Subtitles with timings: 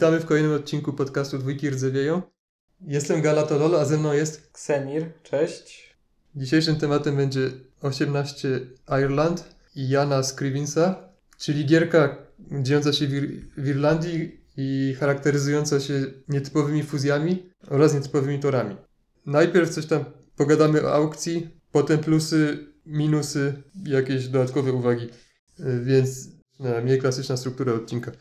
[0.00, 2.22] Witamy w kolejnym odcinku podcastu Dwójki Rdzewieją.
[2.80, 4.50] Jestem Galatolol, a ze mną jest...
[4.52, 5.96] Ksenir, cześć.
[6.34, 7.50] Dzisiejszym tematem będzie
[7.82, 11.08] 18 Ireland i Jana Scrivinsa,
[11.38, 12.16] czyli gierka
[12.62, 18.76] dziejąca się w, Ir- w Irlandii i charakteryzująca się nietypowymi fuzjami oraz nietypowymi torami.
[19.26, 20.04] Najpierw coś tam
[20.36, 25.08] pogadamy o aukcji, potem plusy, minusy jakieś dodatkowe uwagi.
[25.82, 26.28] Więc
[26.60, 28.12] no, mniej klasyczna struktura odcinka.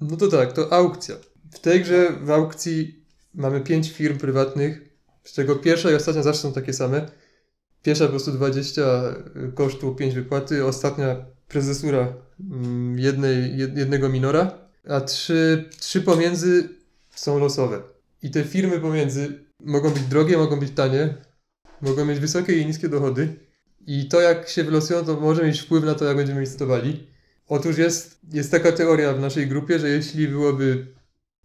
[0.00, 1.14] No to tak, to aukcja.
[1.52, 4.80] W tej grze w aukcji mamy pięć firm prywatnych,
[5.24, 7.06] z czego pierwsza i ostatnia zawsze są takie same.
[7.82, 8.82] Pierwsza po prostu 20
[9.54, 11.16] kosztu, 5 wypłaty, ostatnia
[11.48, 16.68] prezesura mm, jednej, jed- jednego minora, a trzy, trzy pomiędzy
[17.10, 17.82] są losowe.
[18.22, 21.14] I te firmy pomiędzy mogą być drogie, mogą być tanie,
[21.82, 23.36] mogą mieć wysokie i niskie dochody.
[23.86, 27.06] I to jak się wylosują, to może mieć wpływ na to, jak będziemy licytowali.
[27.48, 30.86] Otóż jest, jest taka teoria w naszej grupie, że jeśli byłoby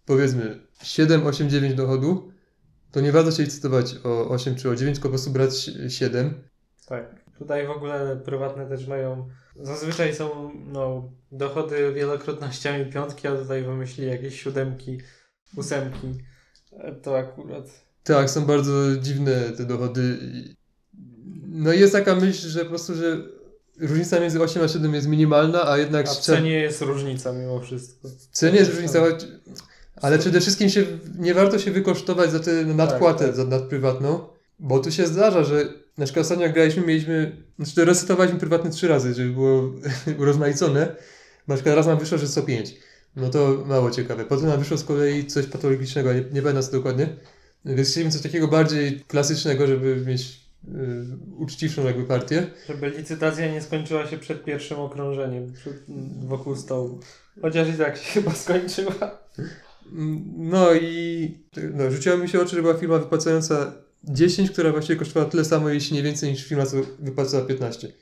[0.06, 2.32] powiedzmy 7, 8, 9 dochodu,
[2.92, 6.34] to nie warto się licytować o 8 czy o 9, tylko po prostu brać 7.
[6.88, 7.22] Tak.
[7.38, 9.30] Tutaj w ogóle prywatne też mają.
[9.56, 14.98] Zazwyczaj są no, dochody wielokrotnościami piątki, a tutaj wymyślili jakieś siódemki,
[15.56, 16.08] ósemki.
[17.02, 17.84] To akurat.
[18.04, 20.18] Tak, są bardzo dziwne te dochody.
[21.48, 23.18] No i jest taka myśl, że po prostu, że
[23.80, 27.60] różnica między 8 a 7 jest minimalna, a jednak A w cenie jest różnica mimo
[27.60, 28.08] wszystko.
[28.10, 29.28] w cenie jest różnica, choć-
[29.96, 30.84] ale przede wszystkim się,
[31.20, 33.36] nie warto się wykosztować za tę nadpłatę, tak.
[33.36, 34.20] za nadprywatną,
[34.60, 38.70] bo tu się zdarza, że na przykład ostatnio jak graliśmy, mieliśmy, znaczy to resetowaliśmy prywatne
[38.70, 39.72] trzy razy, żeby było
[40.22, 40.96] urozmaicone.
[41.48, 42.76] Na przykład raz nam wyszło, że 105.
[43.16, 44.26] No to mało ciekawe.
[44.26, 47.08] Potem nam wyszło z kolei coś patologicznego, nie, nie pamiętam co dokładnie.
[47.66, 50.41] Więc chcieliśmy coś takiego bardziej klasycznego, żeby mieć
[51.38, 52.48] uczciwszą jakby partię.
[52.68, 55.84] Żeby licytacja nie skończyła się przed pierwszym okrążeniem przed,
[56.28, 57.00] wokół stołu.
[57.42, 59.20] Chociaż i tak się chyba skończyła.
[59.92, 61.38] Mm, No i
[61.74, 63.74] no, rzuciła mi się oczy, że była firma wypłacająca
[64.04, 67.94] 10, która właściwie kosztowała tyle samo, jeśli nie więcej niż firma, co wypłacała 15.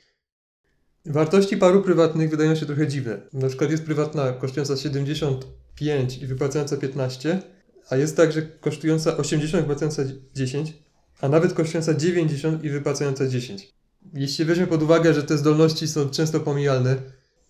[1.06, 3.20] Wartości paru prywatnych wydają się trochę dziwne.
[3.32, 7.42] Na przykład jest prywatna kosztująca 75 i wypłacająca 15,
[7.90, 10.02] a jest także kosztująca 80 i wypłacająca
[10.34, 10.72] 10,
[11.20, 13.74] a nawet kosztująca 90 i wypłacająca 10.
[14.14, 16.96] Jeśli weźmie pod uwagę, że te zdolności są często pomijalne,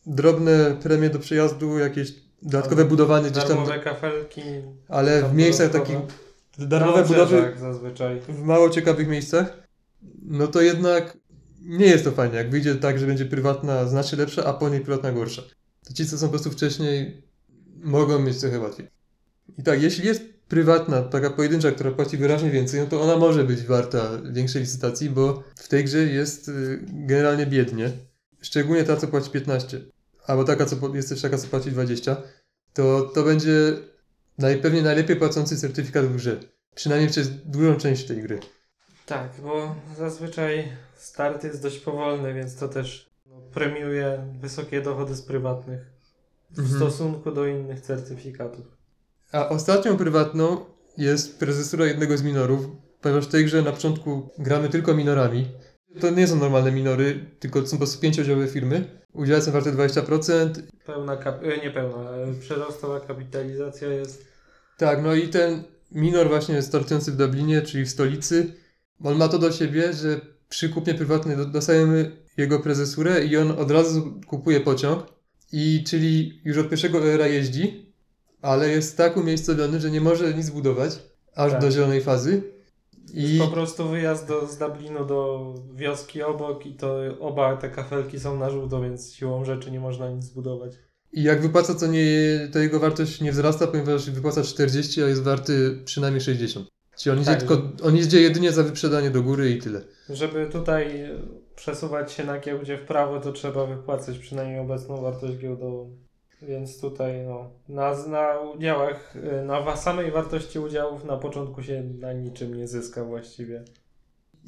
[0.07, 4.43] drobne premie do przejazdu, jakieś dodatkowe budowanie gdzieś tam Darmowe kafelki.
[4.89, 5.97] ale w miejscach takich
[6.59, 8.21] darmowe budowy zazwyczaj.
[8.29, 9.69] w mało ciekawych miejscach,
[10.23, 11.17] no to jednak
[11.63, 12.37] nie jest to fajnie.
[12.37, 15.43] Jak wyjdzie tak, że będzie prywatna znacznie lepsza, a po niej prywatna gorsza.
[15.85, 17.23] To ci, co są po prostu wcześniej,
[17.77, 18.87] mogą mieć trochę łatwiej.
[19.59, 23.45] I tak, jeśli jest prywatna, taka pojedyncza, która płaci wyraźnie więcej, no to ona może
[23.45, 27.91] być warta większej licytacji, bo w tej grze jest y, generalnie biednie.
[28.41, 29.81] Szczególnie ta, co płaci 15,
[30.27, 32.17] albo taka, co jest też taka, co płaci 20,
[32.73, 33.73] to to będzie
[34.39, 36.41] najpewniej najlepiej płacący certyfikat w grze.
[36.75, 38.41] Przynajmniej przez dużą część tej gry.
[39.07, 45.23] Tak, bo zazwyczaj start jest dość powolny, więc to też no, premiuje wysokie dochody z
[45.23, 45.81] prywatnych
[46.51, 46.77] w Mhm.
[46.77, 48.80] stosunku do innych certyfikatów.
[49.33, 50.65] A ostatnią prywatną
[50.99, 52.67] jest prezesura jednego z minorów,
[53.01, 55.47] ponieważ w tej grze na początku gramy tylko minorami.
[56.01, 59.01] To nie są normalne minory, tylko są po prostu pięciodziałowe firmy.
[59.13, 60.51] Udziały są warte 20%.
[60.87, 64.25] Pełna, kap- e, nie pełna, e, przerostowa kapitalizacja jest
[64.79, 65.63] Tak, no i ten
[65.93, 68.53] minor właśnie startujący w Dublinie, czyli w stolicy,
[69.05, 73.51] on ma to do siebie, że przy kupnie prywatnej do- dostajemy jego prezesurę i on
[73.51, 75.07] od razu kupuje pociąg.
[75.53, 77.90] I czyli już od pierwszego era jeździ,
[78.43, 80.99] ale jest tak umiejscowiony, że nie może nic budować,
[81.35, 81.61] aż Tak.
[81.61, 82.43] do zielonej fazy.
[83.15, 88.21] I po prostu wyjazd do, z Dublinu do wioski obok i to oba te kafelki
[88.21, 90.73] są na żółto, więc siłą rzeczy nie można nic zbudować.
[91.13, 92.03] I jak wypłaca, to, nie,
[92.53, 96.69] to jego wartość nie wzrasta, ponieważ wypłaca 40, a jest warty przynajmniej 60.
[96.99, 97.39] Czyli on idzie, Tak.
[97.39, 99.81] tylko, on idzie jedynie za wyprzedanie do góry i tyle.
[100.09, 101.11] Żeby tutaj
[101.57, 105.97] przesuwać się na giełdzie w prawo, to trzeba wypłacać przynajmniej obecną wartość giełdową.
[106.43, 112.13] Więc tutaj no, na, na udziałach, e, na samej wartości udziałów na początku się na
[112.13, 113.65] niczym nie zyska właściwie.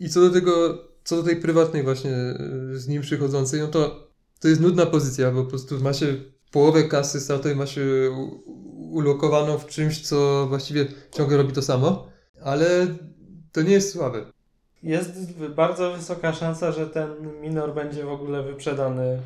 [0.01, 2.11] I co do tego, co do tej prywatnej właśnie
[2.73, 4.09] y, z nim przychodzącej, no to
[4.41, 6.07] to jest nudna pozycja, bo po prostu ma się
[6.51, 7.83] połowę kasy startowej ma się
[8.91, 12.09] ulokowaną w czymś, co właściwie ciągle robi to samo,
[12.43, 12.87] ale
[13.53, 14.25] to nie jest słabe.
[14.83, 19.19] Jest bardzo wysoka szansa, że ten minor będzie w ogóle wyprzedany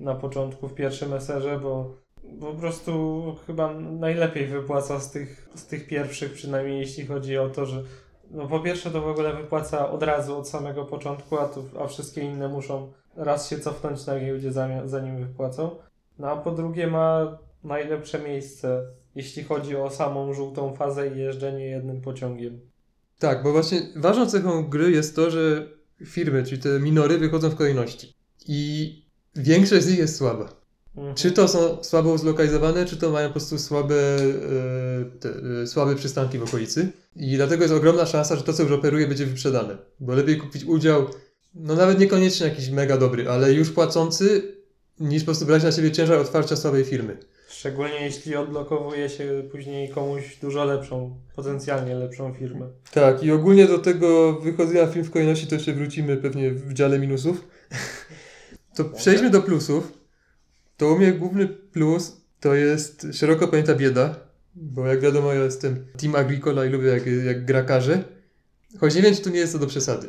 [0.00, 1.96] na początku w pierwszym eserze, bo
[2.40, 7.66] po prostu chyba najlepiej wypłaca z tych, z tych pierwszych, przynajmniej jeśli chodzi o to,
[7.66, 7.82] że
[8.30, 11.86] no po pierwsze to w ogóle wypłaca od razu, od samego początku, a, tu, a
[11.86, 14.52] wszystkie inne muszą raz się cofnąć na giełdzie
[14.84, 15.70] zanim wypłacą.
[16.18, 18.86] No a po drugie ma najlepsze miejsce
[19.16, 22.60] jeśli chodzi o samą żółtą fazę i jeżdżenie jednym pociągiem.
[23.18, 25.68] Tak, bo właśnie ważną cechą gry jest to, że
[26.06, 28.14] firmy, czyli te minory, wychodzą w kolejności.
[28.48, 28.92] I
[29.36, 30.65] większość z nich jest słaba.
[30.96, 31.14] Mhm.
[31.14, 35.28] Czy to są słabo zlokalizowane, czy to mają po prostu słabe, e, te,
[35.62, 36.88] e, słabe przystanki w okolicy.
[37.16, 39.76] I dlatego jest ogromna szansa, że to, co już operuje, będzie wyprzedane.
[40.00, 41.06] Bo lepiej kupić udział,
[41.54, 44.56] no nawet niekoniecznie jakiś mega dobry, ale już płacący,
[45.00, 47.16] niż po prostu brać na siebie ciężar otwarcia słabej firmy.
[47.48, 52.68] Szczególnie jeśli odblokowuje się później komuś dużo lepszą, potencjalnie lepszą firmę.
[52.92, 56.98] Tak, i ogólnie do tego wychodzenia film w kolejności to jeszcze wrócimy pewnie w dziale
[56.98, 57.44] minusów.
[58.76, 59.95] To przejdźmy do plusów.
[60.76, 64.14] To u mnie główny plus to jest szeroko pojęta bieda,
[64.54, 68.04] bo jak wiadomo ja jestem Team Agricola i lubię jak, jak gra karze.
[68.80, 70.08] Choć nie wiem, czy tu nie jest to do przesady.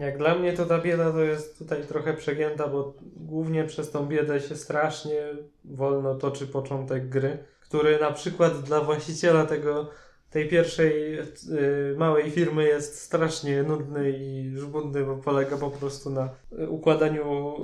[0.00, 4.06] Jak dla mnie to ta bieda to jest tutaj trochę przegięta, bo głównie przez tą
[4.06, 5.22] biedę się strasznie
[5.64, 9.90] wolno toczy początek gry, który na przykład dla właściciela tego,
[10.32, 16.28] tej pierwszej y, małej firmy jest strasznie nudny i żmudny, bo polega po prostu na
[16.58, 17.56] y, układaniu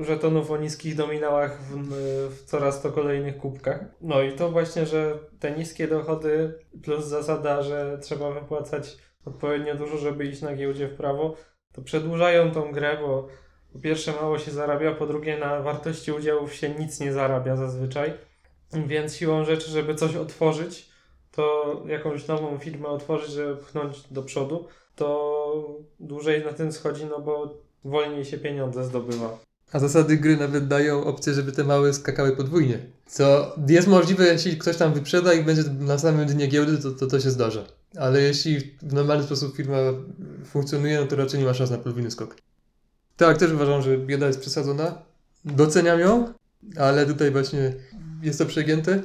[0.00, 1.92] y, żetonów o niskich dominałach w,
[2.34, 3.84] w coraz to kolejnych kubkach.
[4.00, 9.98] No i to właśnie, że te niskie dochody plus zasada, że trzeba wypłacać odpowiednio dużo,
[9.98, 11.36] żeby iść na giełdzie w prawo,
[11.72, 13.28] to przedłużają tą grę, bo
[13.72, 18.12] po pierwsze mało się zarabia, po drugie na wartości udziałów się nic nie zarabia zazwyczaj,
[18.72, 20.93] więc siłą rzeczy, żeby coś otworzyć,
[21.36, 24.66] to jakąś nową firmę otworzyć, żeby pchnąć do przodu,
[24.96, 27.54] to dłużej na tym schodzi, no bo
[27.84, 29.38] wolniej się pieniądze zdobywa.
[29.72, 32.78] A zasady gry nawet dają opcję, żeby te małe skakały podwójnie.
[33.06, 37.06] Co jest możliwe, jeśli ktoś tam wyprzeda i będzie na samym dnie giełdy, to to,
[37.06, 37.64] to się zdarza.
[37.98, 39.76] Ale jeśli w normalny sposób firma
[40.44, 42.36] funkcjonuje, no to raczej nie ma szans na podwójny skok.
[43.16, 45.02] Tak, też uważam, że bieda jest przesadzona.
[45.44, 46.32] Doceniam ją,
[46.76, 47.72] ale tutaj właśnie
[48.22, 49.02] jest to przegięte.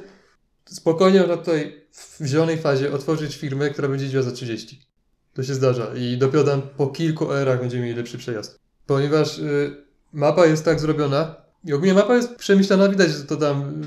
[0.70, 4.86] Spokojnie można tutaj w zielonej fazie otworzyć firmę, która będzie działa za 30.
[5.34, 8.58] To się zdarza i dopiero tam po kilku erach będziemy mieli lepszy przejazd.
[8.86, 11.34] Ponieważ y, mapa jest tak zrobiona
[11.64, 13.82] i ogólnie mapa jest przemyślana, widać, że to tam,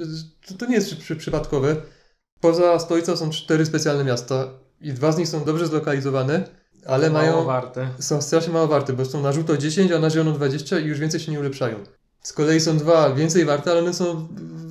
[0.00, 1.76] y, że to nie jest przy, przy, przypadkowe.
[2.40, 4.48] Poza stolicą są cztery specjalne miasta
[4.80, 6.48] i dwa z nich są dobrze zlokalizowane,
[6.86, 7.88] ale Mało mają, warte.
[7.98, 10.98] są strasznie mało warte, bo są na żółto 10, a na zielono 20 i już
[10.98, 11.76] więcej się nie ulepszają.
[12.22, 14.28] Z kolei są dwa więcej warte, ale one są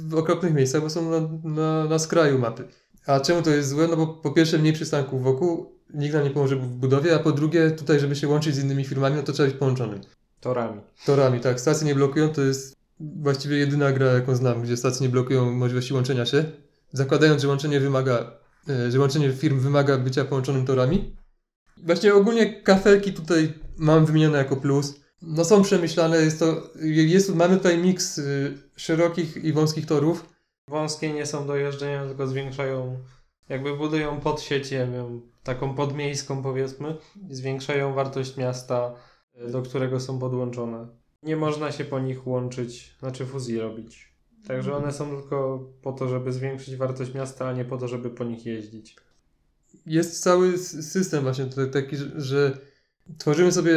[0.07, 2.67] w okropnych miejscach, bo są na, na, na skraju mapy.
[3.05, 3.87] A czemu to jest złe?
[3.87, 7.31] No bo po pierwsze mniej przystanków wokół, nikt nam nie pomoże w budowie, a po
[7.31, 10.01] drugie tutaj, żeby się łączyć z innymi firmami, no to trzeba być połączonym.
[10.39, 10.81] Torami.
[11.05, 11.61] Torami, tak.
[11.61, 15.93] Stacje nie blokują, to jest właściwie jedyna gra, jaką znam, gdzie stacje nie blokują możliwości
[15.93, 16.45] łączenia się.
[16.91, 18.31] Zakładając, że łączenie wymaga,
[18.69, 21.15] e, że łączenie firm wymaga bycia połączonym torami.
[21.77, 24.99] Właśnie ogólnie kafelki tutaj mam wymienione jako plus.
[25.21, 30.29] No są przemyślane, jest to, jest, mamy tutaj miks y, szerokich i wąskich torów.
[30.67, 32.99] Wąskie nie są do jeżdżenia, tylko zwiększają,
[33.49, 36.97] jakby budują podsieć, nie wiem, taką podmiejską powiedzmy,
[37.29, 38.95] i zwiększają wartość miasta,
[39.47, 40.87] y, do którego są podłączone.
[41.23, 44.17] Nie można się po nich łączyć, znaczy fuzji robić.
[44.47, 48.09] Także one są tylko po to, żeby zwiększyć wartość miasta, a nie po to, żeby
[48.09, 48.95] po nich jeździć.
[49.85, 52.57] Jest cały system właśnie tutaj taki, że-
[53.17, 53.73] tworzymy sobie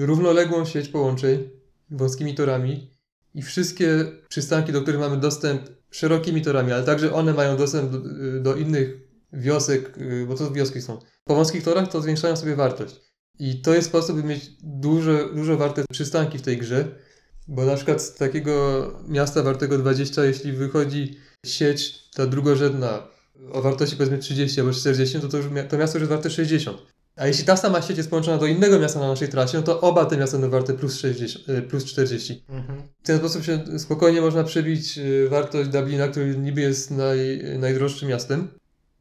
[0.00, 1.50] równoległą sieć połączeń
[1.90, 2.90] wąskimi torami
[3.34, 7.98] i wszystkie przystanki, do których mamy dostęp szerokimi torami, ale także one mają dostęp do,
[7.98, 8.96] y, do innych
[9.32, 10.98] wiosek, y, bo to wioski są.
[11.24, 13.00] Po wąskich torach to zwiększają sobie wartość.
[13.38, 16.94] I to jest sposób, by mieć dużo, dużo warte przystanki w tej grze,
[17.48, 23.08] bo na przykład z takiego miasta wartego 20, jeśli wychodzi sieć ta drugorzędna
[23.52, 26.78] o wartości powiedzmy 30 albo 40, to, to, już, to miasto już jest warte 60.
[27.16, 29.80] A jeśli ta sama sieć jest połączona do innego miasta na naszej trasie, no to
[29.80, 32.44] oba te miasta będą warte plus, 60, y, plus 40.
[32.48, 32.82] Mhm.
[33.02, 38.08] W ten sposób się spokojnie można przebić y, wartość Dublina, który niby jest naj, najdroższym
[38.08, 38.48] miastem.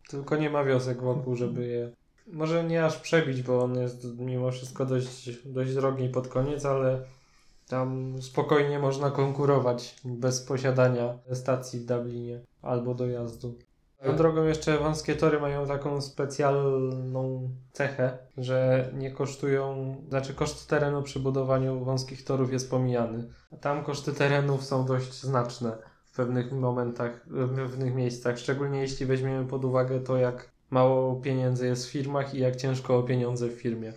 [0.09, 1.91] Tylko nie ma wiosek wokół, żeby je.
[2.27, 7.01] Może nie aż przebić, bo on jest mimo wszystko dość, dość drogi pod koniec, ale
[7.67, 13.55] tam spokojnie można konkurować bez posiadania stacji w Dublinie albo dojazdu.
[14.13, 21.19] Drogą jeszcze wąskie tory mają taką specjalną cechę, że nie kosztują, znaczy koszt terenu przy
[21.19, 23.29] budowaniu wąskich torów jest pomijany.
[23.51, 29.05] A tam koszty terenów są dość znaczne w pewnych momentach, w pewnych miejscach, szczególnie jeśli
[29.05, 33.47] weźmiemy pod uwagę to, jak mało pieniędzy jest w firmach i jak ciężko o pieniądze
[33.47, 33.93] w firmie.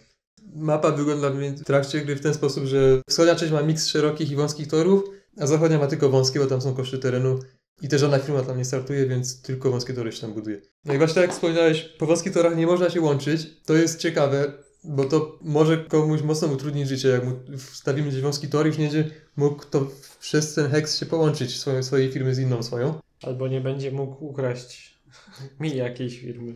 [0.54, 4.36] Mapa wygląda w trakcie gry w ten sposób, że wschodnia część ma miks szerokich i
[4.36, 5.04] wąskich torów,
[5.40, 7.38] a zachodnia ma tylko wąskie, bo tam są koszty terenu
[7.82, 10.60] i też żadna firma tam nie startuje, więc tylko wąskie tory się tam buduje.
[10.84, 13.46] No i właśnie tak jak wspominałeś, po wąskich torach nie można się łączyć.
[13.66, 14.52] To jest ciekawe,
[14.84, 18.78] bo to może komuś mocno utrudnić życie, jak mu wstawimy gdzieś wąski tor i już
[18.78, 19.86] nie będzie mógł to
[20.20, 23.00] przez ten heks się połączyć swoje, swojej firmy z inną swoją.
[23.22, 24.98] Albo nie będzie mógł ukraść
[25.60, 26.54] mi jakiejś firmy.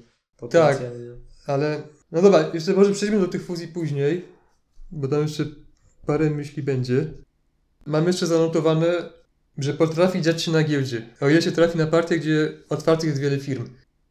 [0.50, 0.80] Tak.
[1.46, 4.24] Ale, no dobra, jeszcze może przejdźmy do tych fuzji później,
[4.90, 5.44] bo tam jeszcze
[6.06, 7.06] parę myśli będzie.
[7.86, 9.10] Mam jeszcze zanotowane,
[9.58, 11.02] że potrafi dziać się na giełdzie.
[11.20, 13.68] O ile się trafi na partię, gdzie otwartych jest wiele firm.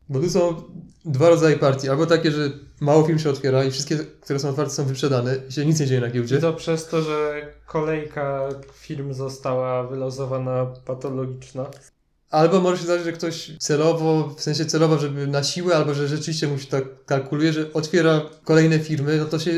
[0.10, 0.64] Bo tu są
[1.06, 1.90] dwa rodzaje partii.
[1.90, 5.52] Albo takie, że mało firm się otwiera i wszystkie, które są otwarte są wyprzedane i
[5.52, 6.38] się nic nie dzieje na giełdzie.
[6.38, 11.66] I to przez to, że kolejka firm została wylosowana patologiczna.
[12.30, 16.08] Albo może się zdarzyć, że ktoś celowo, w sensie celowo, żeby na siłę, albo że
[16.08, 19.52] rzeczywiście mu się tak kalkuluje, że otwiera kolejne firmy, no to się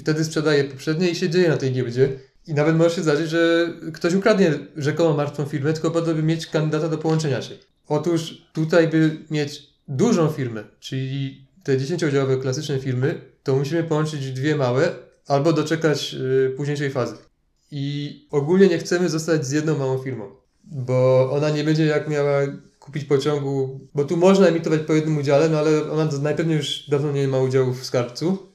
[0.00, 2.18] wtedy sprzedaje poprzednie i się dzieje na tej giełdzie.
[2.46, 6.22] I nawet może się zdarzyć, że ktoś ukradnie rzekomo martwą firmę, tylko po to, by
[6.22, 7.54] mieć kandydata do połączenia się.
[7.88, 14.56] Otóż tutaj, by mieć dużą firmę, czyli te 10-udziałowe klasyczne firmy, to musimy połączyć dwie
[14.56, 14.94] małe,
[15.26, 17.16] albo doczekać y, późniejszej fazy.
[17.70, 22.40] I ogólnie nie chcemy zostać z jedną małą firmą bo ona nie będzie jak miała
[22.78, 27.12] kupić pociągu, bo tu można emitować po jednym udziale, no ale ona najpewniej już dawno
[27.12, 28.51] nie ma udziału w skarbcu.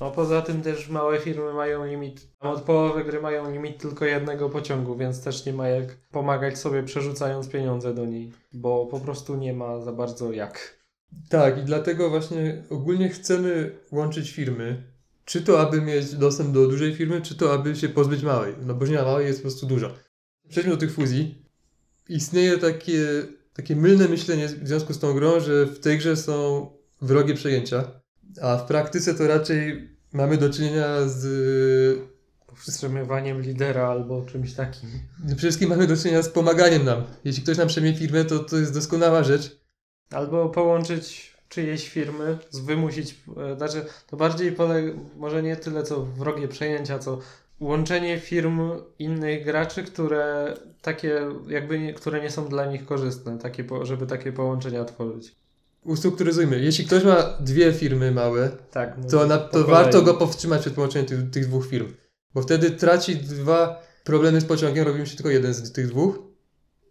[0.00, 2.28] No poza tym też małe firmy mają limit.
[2.40, 6.82] Od połowy gry mają limit tylko jednego pociągu, więc też nie ma jak pomagać sobie
[6.82, 10.80] przerzucając pieniądze do niej, bo po prostu nie ma za bardzo jak.
[11.28, 14.82] Tak, i dlatego właśnie ogólnie chcemy łączyć firmy,
[15.24, 18.74] czy to aby mieć dostęp do dużej firmy, czy to aby się pozbyć małej, no
[18.74, 19.90] bo nie ma małej, jest po prostu duża.
[20.48, 21.44] Przejdźmy do tych fuzji.
[22.08, 23.06] Istnieje takie,
[23.52, 26.66] takie mylne myślenie w związku z tą grą, że w tej grze są
[27.00, 27.99] wrogie przejęcia,
[28.42, 32.10] a w praktyce to raczej mamy do czynienia z
[32.46, 34.90] Powstrzymywaniem lidera albo czymś takim.
[35.18, 37.04] Przede wszystkim mamy do czynienia z pomaganiem nam.
[37.24, 39.60] Jeśli ktoś nam przejmie firmę, to to jest doskonała rzecz.
[40.10, 46.48] Albo połączyć czyjeś firmy, wymusić, e, znaczy to bardziej polega, może nie tyle co wrogie
[46.48, 47.18] przejęcia, co
[47.60, 48.60] łączenie firm
[48.98, 54.32] innych graczy, które takie jakby, nie, które nie są dla nich korzystne, takie, żeby takie
[54.32, 55.39] połączenia tworzyć.
[55.84, 56.60] Ustrukturyzujmy.
[56.60, 58.96] Jeśli ktoś ma dwie firmy małe, Tak.
[59.10, 61.92] to, na, to warto go powstrzymać przed połączeniem tych, tych dwóch firm.
[62.34, 66.18] Bo wtedy traci dwa problemy z pociągiem, robimy się tylko jeden z tych dwóch.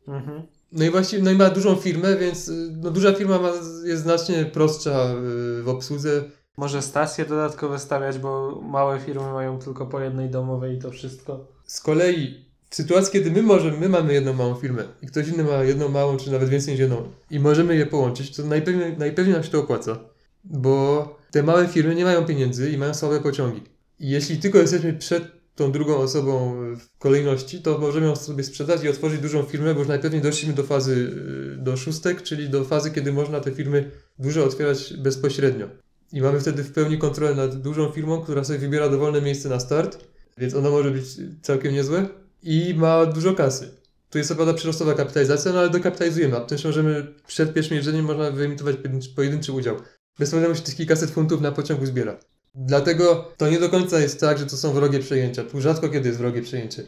[0.08, 0.44] Mhm.
[0.72, 3.52] No i właściwie no i ma dużą firmę, więc y, no, duża firma ma,
[3.84, 5.14] jest znacznie prostsza
[5.60, 6.24] y, w obsłudze.
[6.58, 11.48] Może stacje dodatkowe stawiać, bo małe firmy mają tylko po jednej domowej i to wszystko.
[11.66, 15.64] Z kolei sytuacji, kiedy my możemy, my mamy jedną małą firmę i ktoś inny ma
[15.64, 19.44] jedną małą, czy nawet więcej niż jedną i możemy je połączyć, to najpewniej, najpewniej nam
[19.44, 20.00] się to opłaca.
[20.44, 23.62] Bo te małe firmy nie mają pieniędzy i mają słabe pociągi.
[24.00, 25.24] I jeśli tylko jesteśmy przed
[25.56, 29.80] tą drugą osobą w kolejności, to możemy ją sobie sprzedać i otworzyć dużą firmę, bo
[29.80, 31.12] już najpewniej doszliśmy do fazy,
[31.54, 35.70] y, do szóstek, czyli do fazy, kiedy można te firmy duże otwierać bezpośrednio.
[36.14, 39.60] I mamy wtedy w pełni kontrolę nad dużą firmą, która sobie wybiera dowolne miejsce na
[39.60, 40.06] start,
[40.38, 41.06] więc ono może być
[41.42, 42.08] całkiem niezłe
[42.44, 43.70] i ma dużo kasy.
[44.10, 48.06] Tu jest co prawda przyrostowa kapitalizacja, no ale dokapitalizujemy, a też możemy przed pierwszym jeżdżeniem
[48.06, 48.76] można wyemitować
[49.16, 49.76] pojedynczy udział.
[50.20, 52.20] Bez problemu się tych kilkaset funtów na pociągu zbiera.
[52.56, 55.44] Dlatego to nie do końca jest tak, że to są wrogie przejęcia.
[55.44, 56.84] Tu rzadko kiedy jest wrogie przejęcie.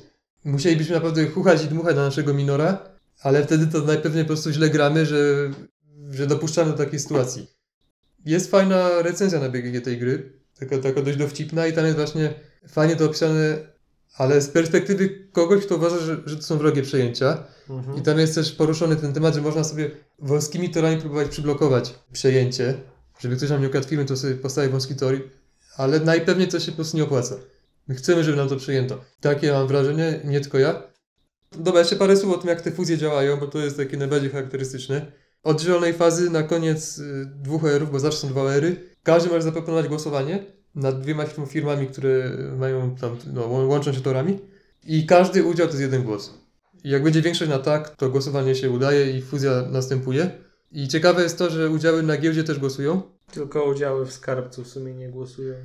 [0.45, 2.89] Musielibyśmy naprawdę chuchać i dmuchać na naszego minora,
[3.21, 5.51] ale wtedy to najpewniej po prostu źle gramy, że,
[6.11, 7.47] że dopuszczamy do takiej sytuacji.
[8.25, 12.33] Jest fajna recenzja na BGG tej gry, taka, taka dość dowcipna i tam jest właśnie
[12.67, 13.57] fajnie to opisane,
[14.17, 17.43] ale z perspektywy kogoś, kto uważa, że, że to są wrogie przejęcia.
[17.69, 17.97] Mhm.
[17.97, 22.73] I tam jest też poruszony ten temat, że można sobie wąskimi torami próbować przyblokować przejęcie,
[23.19, 25.21] żeby ktoś nam nie ukradł firmy, to sobie postawi wąski tor,
[25.77, 27.35] ale najpewniej to się po prostu nie opłaca.
[27.87, 29.01] My chcemy, żeby nam to przyjęto.
[29.21, 30.83] Takie mam wrażenie, nie tylko ja.
[31.51, 34.29] Dobra, jeszcze parę słów o tym, jak te fuzje działają, bo to jest takie najbardziej
[34.29, 35.11] charakterystyczne.
[35.43, 39.41] Od zielonej fazy na koniec y, dwóch OR-ów, bo zawsze są dwa OR-y, każdy może
[39.41, 44.39] zaproponować głosowanie nad dwiema firm- firmami, które mają tam, no, łą- łączą się torami
[44.87, 46.33] i każdy udział to jest jeden głos.
[46.83, 50.31] I jak będzie większość na tak, to głosowanie się udaje i fuzja następuje.
[50.71, 53.01] I ciekawe jest to, że udziały na giełdzie też głosują.
[53.31, 55.55] Tylko udziały w skarbcu w sumie nie głosują.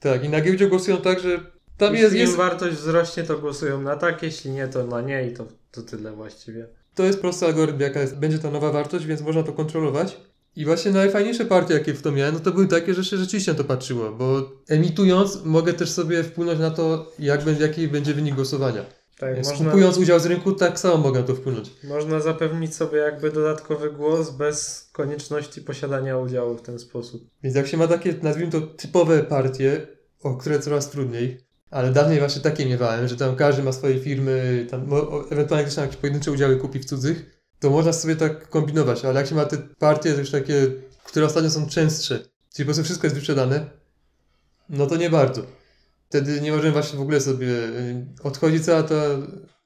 [0.00, 1.40] Tak, i na giełdzie głosują tak, że
[1.76, 5.28] tam jeśli jest, jest, wartość wzrośnie, to głosują na tak, jeśli nie, to na nie
[5.28, 6.66] i to, to tyle właściwie.
[6.94, 10.20] to jest prosty algorytm, jaka jest, będzie ta nowa wartość, więc można to kontrolować.
[10.56, 13.52] I właśnie najfajniejsze partie, jakie w to miałem, no to były takie, że się rzeczywiście
[13.52, 18.14] na to patrzyło, bo emitując mogę też sobie wpłynąć na to, jak będzie, jaki będzie
[18.14, 18.84] wynik głosowania.
[19.18, 21.70] Tak, Więc można, Kupując udział z rynku, tak samo mogę na to wpłynąć.
[21.84, 27.22] można zapewnić sobie jakby dodatkowy głos bez konieczności posiadania udziału w ten sposób.
[27.42, 29.86] Więc jak się ma takie, nazwijmy to, typowe partie,
[30.22, 34.66] o które coraz trudniej, ale dawniej właśnie takie miewałem, że tam każdy ma swoje firmy,
[34.70, 34.90] tam
[35.30, 39.20] ewentualnie ktoś tam jakieś pojedyncze udziały kupi w cudzych, to można sobie tak kombinować, ale
[39.20, 40.66] jak się ma te partie już takie,
[41.04, 42.18] które ostatnio są częstsze,
[42.54, 43.70] czyli po prostu wszystko jest wyprzedane,
[44.68, 45.42] no to nie bardzo.
[46.08, 48.94] Wtedy nie możemy właśnie w ogóle sobie, y, odchodzi cała ta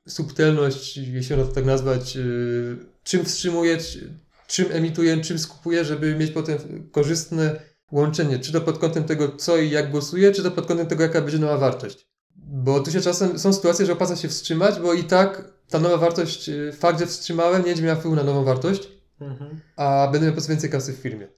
[0.09, 4.14] subtelność, jeśli można to tak nazwać, yy, czym wstrzymuje, czy-
[4.47, 6.59] czym emituje, czym skupuje, żeby mieć potem
[6.92, 7.61] korzystne
[7.92, 11.02] łączenie, czy to pod kątem tego, co i jak głosuje, czy to pod kątem tego,
[11.02, 12.09] jaka będzie nowa wartość.
[12.37, 15.96] Bo tu się czasem są sytuacje, że opłaca się wstrzymać, bo i tak ta nowa
[15.96, 18.88] wartość, yy, fakt, że wstrzymałem, nie będzie miała wpływu na nową wartość,
[19.20, 19.60] Mhm.
[19.76, 21.28] a będę miał po prostu więcej kasy w firmie.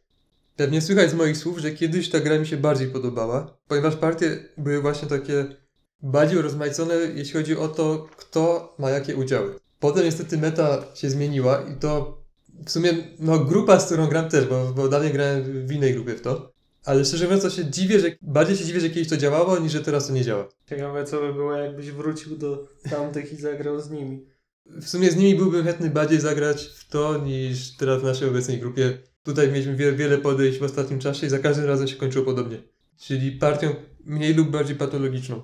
[0.56, 4.44] Pewnie słychać z moich słów, że kiedyś ta gra mi się bardziej podobała, ponieważ partie
[4.58, 5.46] były właśnie takie
[6.02, 9.54] bardziej rozmaicone, jeśli chodzi o to, kto ma jakie udziały.
[9.80, 12.22] Potem niestety meta się zmieniła i to
[12.66, 16.14] w sumie, no grupa, z którą gram też, bo, bo dalej grałem w innej grupie
[16.14, 16.51] w to.
[16.84, 19.72] Ale szczerze mówiąc, to się dziwię, że bardziej się dziwię, że kiedyś to działało, niż
[19.72, 20.48] że teraz to nie działa.
[20.66, 24.26] Ciekawe, co by było, jakbyś wrócił do tamtych i zagrał z nimi.
[24.66, 28.58] W sumie z nimi byłbym chętny bardziej zagrać w to, niż teraz w naszej obecnej
[28.58, 28.98] grupie.
[29.22, 32.62] Tutaj mieliśmy wie, wiele podejść w ostatnim czasie i za każdym razem się kończyło podobnie.
[32.96, 33.74] Czyli partią
[34.04, 35.42] mniej lub bardziej patologiczną.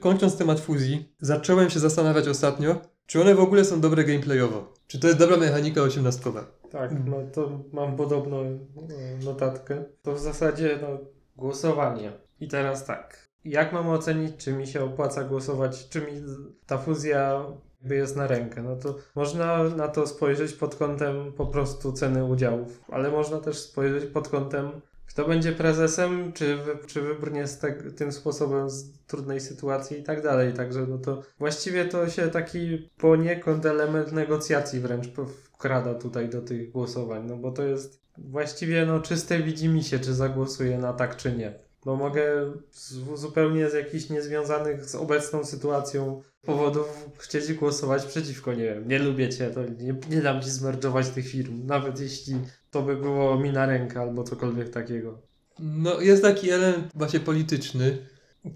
[0.00, 4.74] Kończąc temat fuzji, zacząłem się zastanawiać ostatnio, czy one w ogóle są dobre gameplayowo.
[4.86, 6.57] Czy to jest dobra mechanika osiemnastkowa.
[6.70, 7.10] Tak, Mhm.
[7.10, 9.84] no to mam podobną e, notatkę.
[10.02, 10.98] To w zasadzie no,
[11.36, 12.12] głosowanie.
[12.40, 13.28] I teraz tak.
[13.44, 16.22] Jak mam ocenić, czy mi się opłaca głosować, czy mi
[16.66, 17.44] ta fuzja
[17.80, 18.62] jakby jest na rękę?
[18.62, 23.58] No to można na to spojrzeć pod kątem po prostu ceny udziałów, ale można też
[23.58, 24.70] spojrzeć pod kątem
[25.08, 30.22] kto będzie prezesem, czy, czy wybrnie z te, tym sposobem z trudnej sytuacji i tak
[30.22, 30.52] dalej.
[30.52, 35.06] Także no to właściwie to się taki poniekąd element negocjacji wręcz
[35.42, 40.78] wkrada tutaj do tych głosowań, no bo to jest właściwie no czyste widzimisię, czy zagłosuję
[40.78, 41.54] na tak, czy nie.
[41.84, 48.64] Bo mogę z, zupełnie z jakichś niezwiązanych z obecną sytuacją powodów chcieć głosować przeciwko, nie
[48.64, 52.34] wiem, nie lubię cię, to nie, nie dam ci zmerdżować tych firm, nawet jeśli
[52.70, 55.22] to by było mi na rękę albo cokolwiek takiego.
[55.58, 57.98] No, jest taki element właśnie polityczny,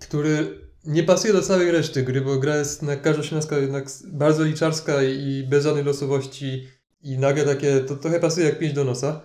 [0.00, 4.44] który nie pasuje do całej reszty gry, bo gra jest na każda osiemnastka jednak bardzo
[4.44, 6.68] liczarska i bez żadnej losowości
[7.02, 9.20] i nagle takie, to trochę pasuje jak pięć do nosa.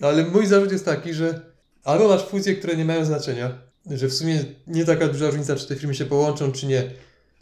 [0.00, 1.40] Ale mój zarzut jest taki, że
[1.84, 3.58] albo masz fuzje, które nie mają znaczenia,
[3.90, 6.90] że w sumie nie taka duża różnica, czy te firmy się połączą, czy nie,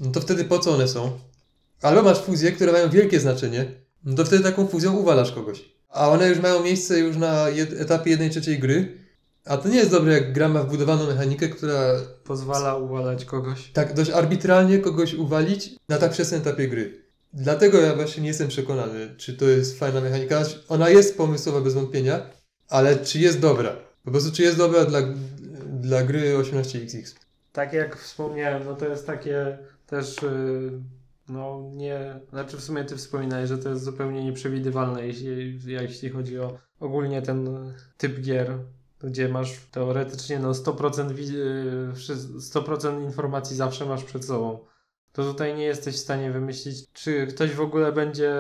[0.00, 1.18] no to wtedy po co one są?
[1.82, 3.72] Albo masz fuzje, które mają wielkie znaczenie,
[4.04, 5.77] no to wtedy taką fuzją uwalasz kogoś.
[5.88, 8.98] A one już mają miejsce już na jed- etapie jednej trzeciej gry,
[9.44, 13.70] a to nie jest dobre, jak gra ma wbudowaną mechanikę, która Pozwala uwalać kogoś.
[13.72, 17.02] tak dość arbitralnie kogoś uwalić na tak wczesnym etapie gry.
[17.32, 20.42] Dlatego ja właśnie nie jestem przekonany, czy to jest fajna mechanika.
[20.68, 22.30] Ona jest pomysłowa bez wątpienia,
[22.68, 23.76] ale czy jest dobra?
[24.04, 25.00] Po prostu czy jest dobra dla,
[25.80, 27.14] dla gry 18XX?
[27.52, 30.72] Tak jak wspomniałem, no to jest takie też yy,
[31.28, 36.38] no nie, znaczy w sumie ty wspominałeś, że to jest zupełnie nieprzewidywalne, jeśli, jeśli chodzi
[36.38, 37.48] o ogólnie ten
[37.96, 38.58] typ gier,
[39.02, 44.58] gdzie masz teoretycznie no 100%, wi- yy, wszy- 100% informacji zawsze masz przed sobą.
[45.12, 48.34] To tutaj nie jesteś w stanie wymyślić, czy ktoś w ogóle będzie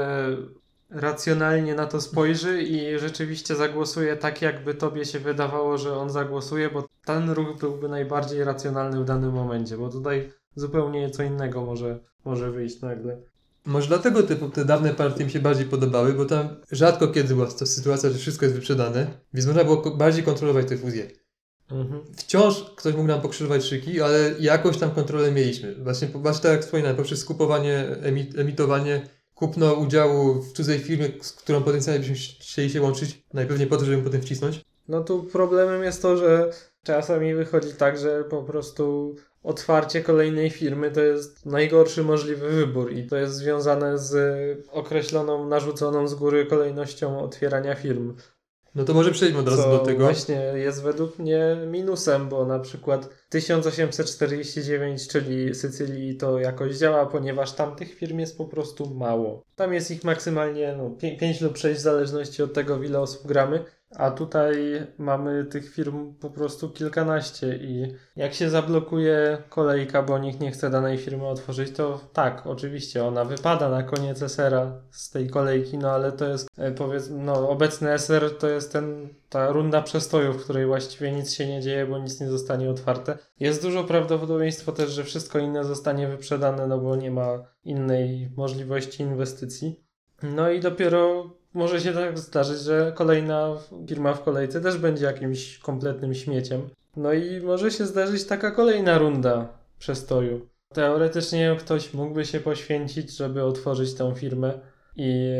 [0.90, 6.70] racjonalnie na to spojrzy i rzeczywiście zagłosuje tak, jakby tobie się wydawało, że on zagłosuje,
[6.70, 11.98] bo ten ruch byłby najbardziej racjonalny w danym momencie, bo tutaj zupełnie co innego może,
[12.24, 13.18] może wyjść nagle.
[13.66, 17.46] Może dlatego te, te dawne partie mi się bardziej podobały, bo tam rzadko kiedy była
[17.46, 21.10] to sytuacja, że wszystko jest wyprzedane, więc można było bardziej kontrolować te fuzje.
[21.70, 22.00] Mhm.
[22.16, 25.74] Wciąż ktoś mógł nam pokrzyżować szyki, ale jakoś tam kontrolę mieliśmy.
[25.74, 31.32] Właśnie, właśnie tak jak wspominałem, poprzez skupowanie, emi, emitowanie, kupno udziału w cudzej firmie, z
[31.32, 34.64] którą potencjalnie byśmy chcieli się łączyć, najpewniej po to, żeby ją potem wcisnąć.
[34.88, 36.50] No tu problemem jest to, że
[36.82, 43.06] czasami wychodzi tak, że po prostu otwarcie kolejnej firmy to jest najgorszy możliwy wybór i
[43.06, 48.16] to jest związane z określoną, narzuconą z góry kolejnością otwierania firm.
[48.74, 50.04] No to może przejdźmy od razu do tego.
[50.04, 57.52] właśnie jest według mnie minusem, bo na przykład 1849, czyli Sycylii to jakoś działa, ponieważ
[57.52, 59.42] tam tych firm jest po prostu mało.
[59.56, 63.26] Tam jest ich maksymalnie no, 5 lub 6 w zależności od tego, w ile osób
[63.26, 63.64] gramy,
[63.96, 64.56] a tutaj
[64.98, 70.70] mamy tych firm po prostu kilkanaście i jak się zablokuje kolejka, bo nikt nie chce
[70.70, 75.90] danej firmy otworzyć, to tak, oczywiście ona wypada na koniec SR-a z tej kolejki, no
[75.90, 80.44] ale to jest e, powiedzmy, no obecny SR to jest ten, ta runda przestoju, w
[80.44, 83.18] której właściwie nic się nie dzieje, bo nic nie zostanie otwarte.
[83.40, 89.02] Jest dużo prawdopodobieństwo też, że wszystko inne zostanie wyprzedane, no bo nie ma innej możliwości
[89.02, 89.84] inwestycji.
[90.22, 93.56] No i dopiero może się tak zdarzyć, że kolejna
[93.88, 96.70] firma w kolejce też będzie jakimś kompletnym śmieciem.
[96.96, 100.48] No i może się zdarzyć taka kolejna runda przestoju.
[100.74, 104.60] Teoretycznie ktoś mógłby się poświęcić, żeby otworzyć tę firmę
[104.96, 105.32] i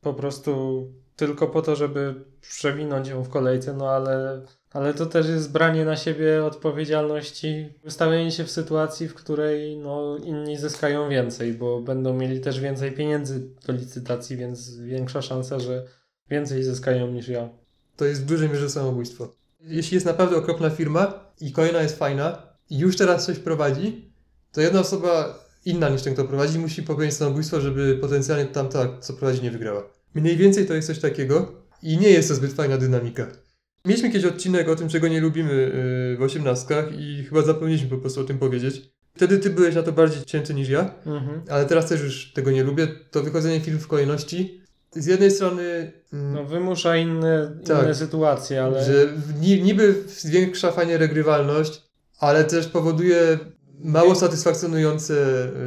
[0.00, 0.82] po prostu
[1.16, 5.84] tylko po to, żeby przewinąć ją w kolejce, no ale, ale to też jest branie
[5.84, 12.14] na siebie odpowiedzialności, wystawienie się w sytuacji, w której no, inni zyskają więcej, bo będą
[12.14, 15.84] mieli też więcej pieniędzy do licytacji, więc większa szansa, że
[16.30, 17.48] więcej zyskają niż ja.
[17.96, 19.34] To jest w dużej mierze samobójstwo.
[19.60, 24.12] Jeśli jest naprawdę okropna firma i kolejna jest fajna i już teraz coś prowadzi,
[24.52, 29.12] to jedna osoba inna niż ten, kto prowadzi, musi popełnić samobójstwo, żeby potencjalnie tamta, co
[29.12, 29.93] prowadzi, nie wygrała.
[30.14, 33.26] Mniej więcej to jest coś takiego i nie jest to zbyt fajna dynamika.
[33.84, 35.52] Mieliśmy kiedyś odcinek o tym, czego nie lubimy
[36.10, 38.82] yy, w osiemnastkach i chyba zapomnieliśmy po prostu o tym powiedzieć.
[39.16, 41.42] Wtedy ty byłeś na to bardziej cięty niż ja, Mhm.
[41.50, 42.88] ale teraz też już tego nie lubię.
[43.10, 44.60] To wychodzenie filmów w kolejności.
[44.92, 47.84] Z jednej strony mm, No, wymusza inne, Tak.
[47.84, 49.12] inne sytuacje, ale że
[49.62, 51.82] niby zwiększa fajnie regrywalność,
[52.18, 53.38] ale też powoduje
[53.80, 55.14] mało satysfakcjonujące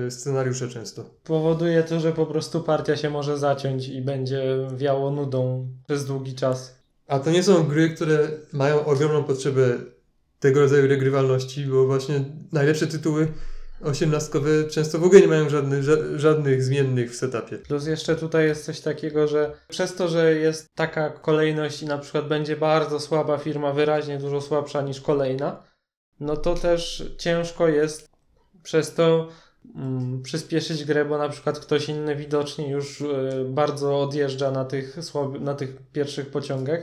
[0.07, 1.05] y, scenariusze często.
[1.23, 6.35] powoduje to, że po prostu partia się może zaciąć i będzie wiało nudą przez długi
[6.35, 6.75] czas.
[7.07, 9.77] A to nie są gry, które mają ogromną potrzebę
[10.39, 13.27] tego rodzaju regrywalności, bo właśnie najlepsze tytuły
[13.83, 17.57] osiemnastkowe często w ogóle nie mają żadnych, ża- żadnych zmiennych w setupie.
[17.57, 21.97] Plus jeszcze tutaj jest coś takiego, że przez to, że jest taka kolejność i na
[21.97, 25.63] przykład będzie bardzo słaba firma, wyraźnie dużo słabsza niż kolejna,
[26.19, 28.09] no to też ciężko jest
[28.63, 29.29] przez to
[29.75, 34.97] mm, przyspieszyć grę, bo na przykład ktoś inny widocznie już y, bardzo odjeżdża na tych,
[35.39, 36.79] na tych pierwszych pociągach.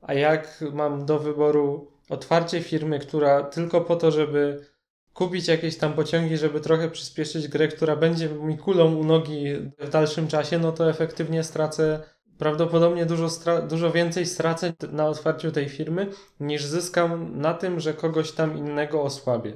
[0.00, 4.66] A jak mam do wyboru otwarcie firmy, która tylko po to, żeby
[5.14, 9.88] kupić jakieś tam pociągi, żeby trochę przyspieszyć grę, która będzie mi kulą u nogi w
[9.88, 12.00] dalszym czasie, no to efektywnie stracę
[12.38, 13.28] prawdopodobnie dużo,
[13.68, 16.06] dużo więcej stracę na otwarciu tej firmy,
[16.40, 19.52] niż zyskam na tym, że kogoś tam innego osłabię.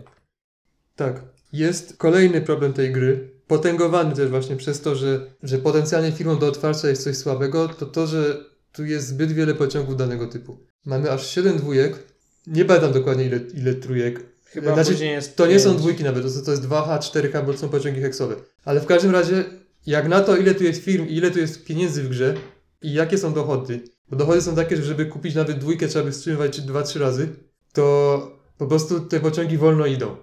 [0.96, 1.22] Tak.
[1.52, 6.46] Jest kolejny problem tej gry, potęgowany też właśnie przez to, że, że potencjalnie firmą do
[6.46, 10.58] otwarcia jest coś słabego, to to, że tu jest zbyt wiele pociągów danego typu.
[10.86, 11.98] Mamy aż 7 dwójek,
[12.46, 16.22] nie pamiętam dokładnie ile, ile trójek, Chyba Znaczy, później jest To nie są dwójki nawet,
[16.22, 18.36] to, to jest 2H, 4H, bo to są pociągi heksowe.
[18.64, 19.44] Ale w każdym razie,
[19.86, 22.34] jak na to, ile tu jest firm i ile tu jest pieniędzy w grze
[22.82, 26.12] i jakie są dochody, bo dochody są takie, że żeby kupić nawet dwójkę trzeba by
[26.12, 27.28] wstrzymywać 2-3 razy,
[27.72, 30.16] to po prostu te pociągi wolno idą.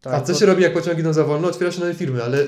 [0.00, 1.48] Tak, A co bo- się robi, jak pociągi idą za wolno?
[1.48, 2.46] Otwiera się nowe firmy, ale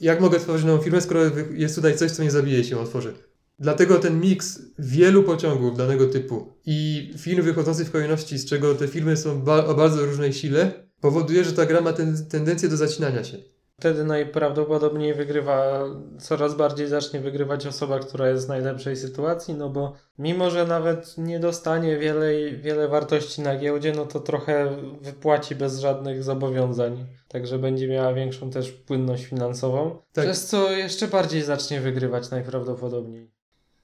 [0.00, 1.20] jak mogę tworzyć nową firmę, skoro
[1.54, 3.14] jest tutaj coś, co nie zabije się, otworzy?
[3.58, 8.88] Dlatego ten miks wielu pociągów danego typu i firm wychodzących w kolejności, z czego te
[8.88, 12.76] firmy są ba- o bardzo różnej sile, powoduje, że ta gra ma ten, tendencję do
[12.76, 13.38] zacinania się.
[13.80, 15.84] Wtedy najprawdopodobniej wygrywa,
[16.20, 21.18] coraz bardziej zacznie wygrywać osoba, która jest w najlepszej sytuacji, no bo mimo, że nawet
[21.18, 27.06] nie dostanie wiele, wiele wartości na giełdzie, no to trochę wypłaci bez żadnych zobowiązań.
[27.28, 30.24] Także będzie miała większą też płynność finansową, Tak.
[30.24, 33.30] przez co jeszcze bardziej zacznie wygrywać najprawdopodobniej.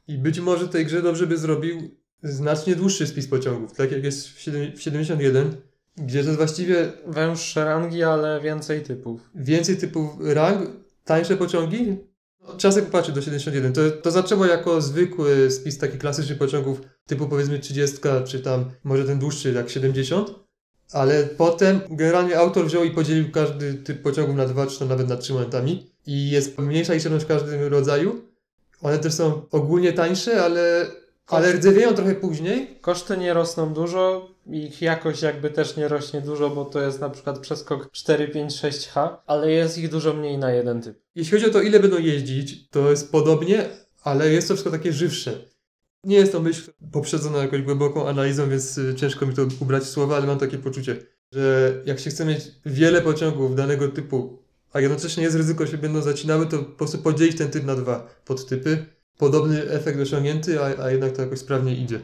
[0.08, 1.78] I być może tej grze dobrze by zrobił
[2.22, 5.56] znacznie dłuższy spis pociągów, tak jak jest w, siedem- w 71,
[6.00, 9.20] gdzie to jest właściwie Węższe rangi, ale więcej typów.
[9.34, 10.70] więcej typów rang,
[11.04, 11.96] tańsze pociągi.
[12.42, 13.72] No, Trzeba sobie popatrzeć do 71.
[13.72, 19.04] To, to zaczęło jako zwykły spis takich klasycznych pociągów typu powiedzmy 30, czy tam może
[19.04, 20.34] ten dłuższy jak 70.
[20.92, 25.08] Ale potem generalnie autor wziął i podzielił każdy typ pociągów na dwa, czy tam nawet
[25.08, 25.90] na trzy momentami.
[26.06, 28.20] I jest mniejsza liczebność w każdym rodzaju.
[28.82, 30.86] One też są ogólnie tańsze, ale,
[31.26, 32.78] ale rdzewieją trochę później.
[32.80, 37.10] Koszty nie rosną dużo, ich jakość jakby też nie rośnie dużo, bo to jest na
[37.10, 40.98] przykład przeskok 4, 5, 6H, ale jest ich dużo mniej na jeden typ.
[41.14, 43.68] Jeśli chodzi o to, ile będą jeździć, to jest podobnie,
[44.02, 45.32] ale jest to wszystko takie żywsze.
[46.04, 49.88] Nie jest to myśl poprzedzona jakąś głęboką analizą, więc y, ciężko mi to ubrać w
[49.88, 50.96] słowa, ale mam takie poczucie,
[51.32, 55.78] że jak się chce mieć wiele pociągów danego typu, a jednocześnie jest ryzyko, że się
[55.78, 58.86] będą zacinały, to po prostu podzielić ten typ na dwa podtypy.
[59.20, 62.00] Podobny efekt osiągnięty, a, a jednak to jakoś sprawnie idzie.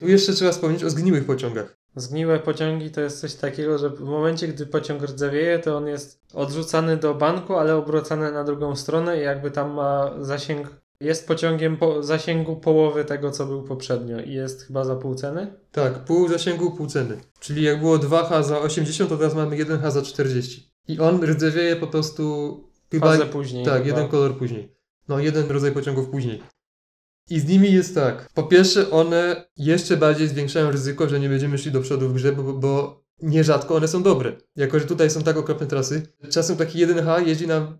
[0.00, 1.76] Tu jeszcze trzeba wspomnieć o zgniłych pociągach.
[1.96, 6.20] Zgniłe pociągi to jest coś takiego, że w momencie, gdy pociąg rdzewieje, to on jest
[6.34, 11.76] odrzucany do banku, ale obracany na drugą stronę i jakby tam ma zasięg, jest pociągiem
[11.76, 15.54] po zasięgu połowy tego, co był poprzednio i jest chyba za pół ceny.
[15.72, 17.16] Tak, pół zasięgu, pół ceny.
[17.40, 20.72] Czyli jak było 2H za 80, to teraz mamy 1H za 40.
[20.88, 22.54] I on rdzewieje po prostu
[22.90, 23.06] chyba...
[23.06, 23.64] Fazę później.
[23.64, 23.86] Tak, chyba.
[23.86, 24.81] jeden kolor później.
[25.12, 26.42] No, jeden rodzaj pociągów później.
[27.30, 28.28] I z nimi jest tak.
[28.34, 32.32] Po pierwsze, one jeszcze bardziej zwiększają ryzyko, że nie będziemy szli do przodu w grze,
[32.32, 34.32] bo, bo nierzadko one są dobre.
[34.56, 36.02] Jako, że tutaj są tak okropne trasy.
[36.30, 37.78] Czasem taki 1H jeździ nam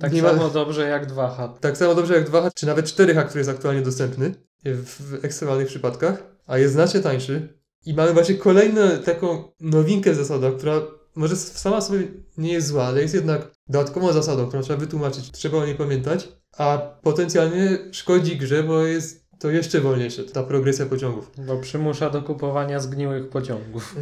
[0.00, 1.58] Tak nie ma- samo dobrze jak 2H.
[1.60, 6.22] tak samo dobrze jak 2H, czy nawet 4H, który jest aktualnie dostępny w, ekstremalnych przypadkach,
[6.46, 7.48] a jest znacznie tańszy.
[7.86, 10.80] I mamy właśnie kolejną taką nowinkę w zasadach, która
[11.14, 15.58] może sama sobie nie jest zła, ale jest jednak dodatkową zasadą, którą trzeba wytłumaczyć, trzeba
[15.58, 21.30] o niej pamiętać, a potencjalnie szkodzi grze, bo jest to jeszcze wolniejsze, ta progresja pociągów.
[21.46, 23.96] Bo przymusza do kupowania zgniłych pociągów.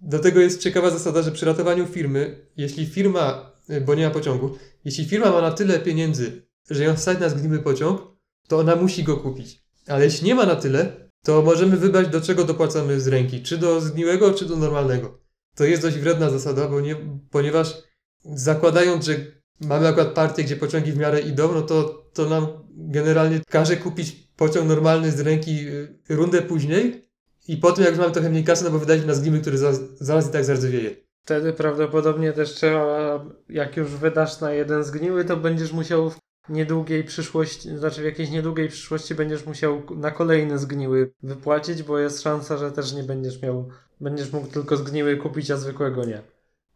[0.00, 4.10] Do tego jest ciekawa zasada, że przy ratowaniu firmy, jeśli firma, y, bo nie ma
[4.10, 8.02] pociągu, jeśli firma ma na tyle pieniędzy, że ją stać na zgniły pociąg,
[8.48, 9.64] to ona musi go kupić.
[9.86, 13.42] Ale jeśli nie ma na tyle, to możemy wybrać, do czego dopłacamy z ręki.
[13.42, 15.18] Czy do zgniłego, czy do normalnego.
[15.54, 16.96] To jest dość wredna zasada, bo nie,
[17.30, 17.82] ponieważ
[18.24, 19.16] zakładając, że
[19.60, 24.12] mamy akurat partię, gdzie pociągi w miarę idą, no to, to nam generalnie każe kupić
[24.36, 27.04] pociąg normalny z ręki y, rundę później
[27.48, 29.80] i potem jak już mamy trochę mniej kasy, no bo wydaliśmy na zgniły, który zaraz,
[30.00, 30.90] zaraz i tak zardzewieje.
[31.24, 37.04] Wtedy prawdopodobnie też trzeba, jak już wydasz na jeden zgniły, to będziesz musiał w niedługiej
[37.04, 42.56] przyszłości, znaczy w jakiejś niedługiej przyszłości będziesz musiał na kolejny zgniły wypłacić, bo jest szansa,
[42.56, 43.68] że też nie będziesz miał,
[44.00, 46.22] będziesz mógł tylko zgniły kupić, a zwykłego nie.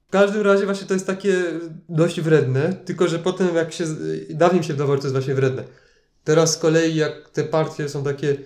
[0.08, 1.44] W każdym razie właśnie to jest takie
[1.88, 3.84] dość wredne, tylko że potem jak się,
[4.30, 5.64] dawniej się wydawało, że to jest właśnie wredne.
[6.24, 8.36] Teraz z kolei jak te partie są takie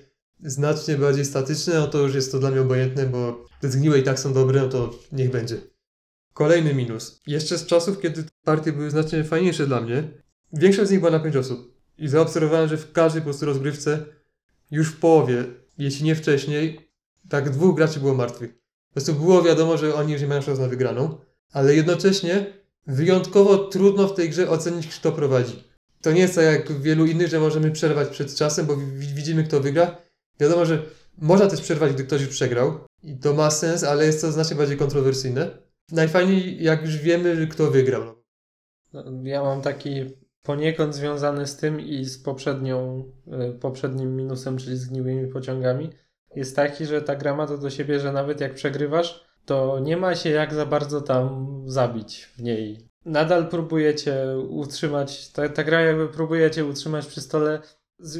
[0.40, 4.02] znacznie bardziej statyczne, no to już jest to dla mnie obojętne, bo te zgniłe i
[4.02, 5.56] tak są dobre, no to niech będzie.
[6.34, 7.20] Kolejny minus.
[7.26, 10.08] Jeszcze z czasów, kiedy partie były znacznie fajniejsze dla mnie,
[10.52, 11.74] większość z nich była na 5 osób.
[11.98, 14.04] I zaobserwowałem, że w każdej po prostu rozgrywce,
[14.70, 15.44] już w połowie,
[15.78, 16.90] jeśli nie wcześniej,
[17.28, 18.54] tak dwóch graczy było martwych.
[18.88, 21.18] Po prostu było wiadomo, że oni już nie mają szans na wygraną,
[21.52, 22.46] ale jednocześnie
[22.86, 25.64] wyjątkowo trudno w tej grze ocenić, kto prowadzi.
[26.02, 29.14] To nie jest tak jak w wielu innych, że możemy przerwać przed czasem, bo wi-
[29.14, 29.96] widzimy, kto wygra.
[30.40, 30.82] Wiadomo, że
[31.18, 32.78] można też przerwać, gdy ktoś już przegrał.
[33.02, 35.50] I to ma sens, ale jest to znacznie bardziej kontrowersyjne.
[35.92, 38.02] Najfajniej, jak już wiemy, kto wygrał.
[38.92, 39.04] No.
[39.22, 40.04] Ja mam taki
[40.42, 43.04] poniekąd związany z tym i z poprzednią,
[43.50, 45.90] y, poprzednim minusem, czyli zgniłymi pociągami,
[46.36, 49.96] jest taki, że ta gra ma to do siebie, że nawet jak przegrywasz, to nie
[49.96, 52.88] ma się jak za bardzo tam zabić w niej.
[53.04, 57.60] Nadal próbujecie utrzymać, ta, ta gra jakby próbujecie utrzymać przy stole,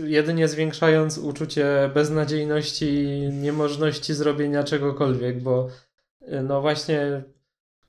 [0.04, 5.68] jedynie zwiększając uczucie beznadziejności i niemożności zrobienia czegokolwiek, bo
[6.22, 7.22] y, no właśnie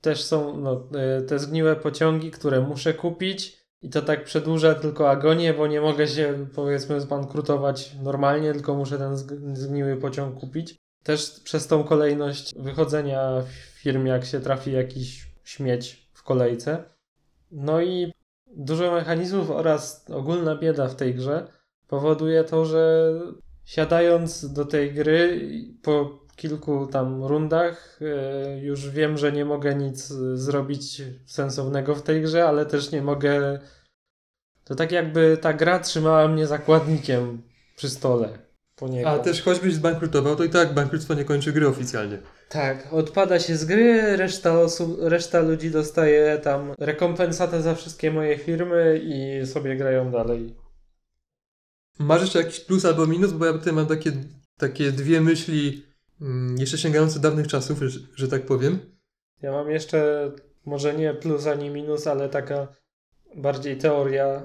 [0.00, 5.10] też są no, y, te zgniłe pociągi, które muszę kupić i to tak przedłuża tylko
[5.10, 10.83] agonię, bo nie mogę się powiedzmy zbankrutować normalnie, tylko muszę ten zg- zgniły pociąg kupić.
[11.04, 13.42] Też przez tą kolejność wychodzenia
[13.74, 16.84] firmie, jak się trafi jakiś śmieć w kolejce.
[17.50, 18.12] No i
[18.46, 21.46] dużo mechanizmów oraz ogólna bieda w tej grze
[21.88, 23.12] powoduje to, że
[23.64, 25.48] siadając do tej gry
[25.82, 32.22] po kilku tam rundach e, już wiem, że nie mogę nic zrobić sensownego w tej
[32.22, 33.60] grze, ale też nie mogę.
[34.64, 37.42] To tak jakby ta gra trzymała mnie zakładnikiem
[37.76, 38.43] przy stole.
[39.06, 42.18] A też choćbyś zbankrutował, to i tak bankructwo nie kończy gry oficjalnie.
[42.48, 48.38] Tak, odpada się z gry, reszta osób, reszta ludzi dostaje tam rekompensatę za wszystkie moje
[48.38, 50.54] firmy i sobie grają dalej.
[51.98, 53.32] Masz jeszcze jakiś plus albo minus?
[53.32, 54.12] Bo ja tutaj mam takie,
[54.58, 55.84] takie dwie myśli,
[56.20, 58.78] mm, jeszcze sięgające dawnych czasów, że, że tak powiem.
[59.42, 60.30] Ja mam jeszcze
[60.66, 62.68] może nie plus ani minus, ale taka
[63.36, 64.42] bardziej teoria,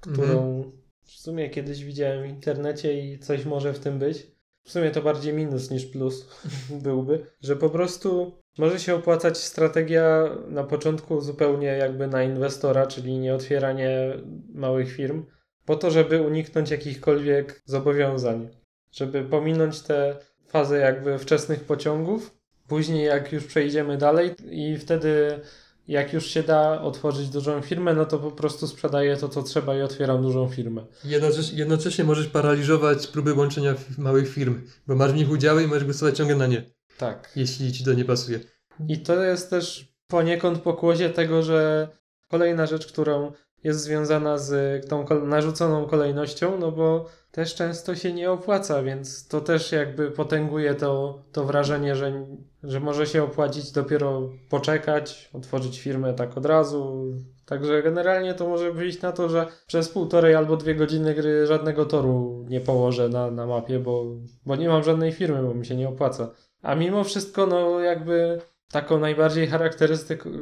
[0.00, 0.64] którą
[1.04, 4.26] w sumie kiedyś widziałem w internecie i coś może w tym być.
[4.64, 6.28] W sumie to bardziej minus niż plus
[6.84, 13.18] byłby, że po prostu może się opłacać strategia na początku zupełnie jakby na inwestora, czyli
[13.18, 14.16] nie otwieranie
[14.54, 15.26] małych firm,
[15.64, 18.48] po to, żeby uniknąć jakichkolwiek zobowiązań,
[18.92, 20.16] żeby pominąć tę
[20.48, 22.38] fazę jakby wczesnych pociągów,
[22.68, 25.40] później jak już przejdziemy dalej i wtedy
[25.88, 29.76] jak już się da otworzyć dużą firmę, no to po prostu sprzedaję to, co trzeba
[29.76, 30.86] i otwieram dużą firmę.
[31.04, 35.84] Jednocześnie, jednocześnie możesz paraliżować próby łączenia małych firm, bo masz w nich udziały i możesz
[35.84, 36.62] głosować ciągle na nie,
[36.98, 37.30] Tak.
[37.36, 38.40] jeśli ci to nie pasuje.
[38.88, 41.88] I to jest też poniekąd pokłosie tego, że
[42.28, 43.32] kolejna rzecz, którą
[43.64, 49.40] jest związana z tą narzuconą kolejnością, no bo też często się nie opłaca, więc to
[49.40, 52.26] też jakby potęguje to, to wrażenie, że,
[52.62, 57.12] że może się opłacić dopiero poczekać, otworzyć firmę tak od razu.
[57.46, 61.84] Także generalnie to może wyjść na to, że przez półtorej albo dwie godziny gry żadnego
[61.84, 64.04] toru nie położę na, na mapie, bo,
[64.46, 66.30] bo nie mam żadnej firmy, bo mi się nie opłaca.
[66.62, 68.40] A mimo wszystko, no jakby
[68.72, 69.48] taką najbardziej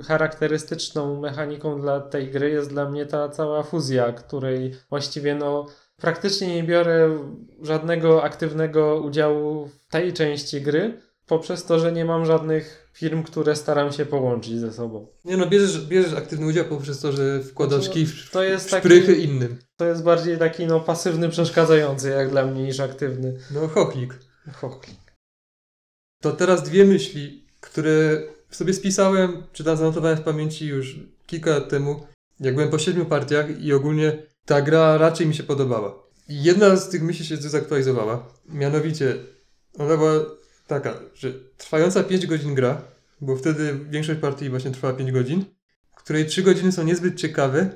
[0.07, 5.67] charakterystyczną mechaniką dla tej gry jest dla mnie ta cała fuzja, której właściwie no
[5.97, 7.19] praktycznie nie biorę
[7.63, 13.57] żadnego aktywnego udziału w tej części gry, poprzez to, że nie mam żadnych firm, które
[13.57, 15.07] staram się połączyć ze sobą.
[15.25, 17.95] Nie no, bierzesz, bierzesz aktywny udział poprzez to, że wkładasz No
[18.33, 19.59] to- jest w taki- szprychy innym.
[19.77, 23.39] To jest bardziej taki no pasywny, przeszkadzający jak dla mnie niż aktywny.
[23.55, 24.15] No, chochlik.
[24.53, 25.01] Chochlik.
[26.23, 30.97] To teraz dwie myśli, które sobie spisałem, czy tam zanotowałem w pamięci już
[31.27, 32.07] kilka lat temu,
[32.41, 36.03] jak byłem po siedmiu partiach i ogólnie ta gra raczej mi się podobała.
[36.29, 38.29] Jedna z tych myśli się zdezaktualizowała.
[38.49, 39.15] Mianowicie,
[39.79, 40.13] ona była
[40.67, 42.83] taka, że trwająca 5 godzin gra,
[43.21, 45.45] bo wtedy większość partii właśnie trwała 5 godzin,
[45.97, 47.71] której 3 godziny są niezbyt ciekawe,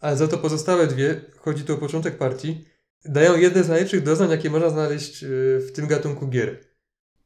[0.00, 2.64] a za to pozostałe dwie, chodzi tu o początek partii,
[3.04, 5.28] dają jedne z najlepszych doznań, jakie można znaleźć yy,
[5.60, 6.69] w tym gatunku gier.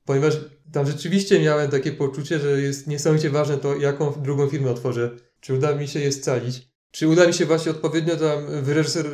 [0.04, 0.34] Ponieważ
[0.72, 5.10] tam rzeczywiście miałem takie poczucie, że jest niesamowicie ważne to, jaką drugą firmę otworzę.
[5.40, 6.68] Czy uda mi się je scalić.
[6.90, 9.06] Czy uda mi się właśnie odpowiednio tam wyreżyser,